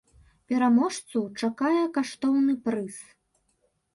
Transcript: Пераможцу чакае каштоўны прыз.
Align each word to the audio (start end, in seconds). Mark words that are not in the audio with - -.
Пераможцу 0.51 1.19
чакае 1.41 1.83
каштоўны 1.99 2.57
прыз. 2.69 2.95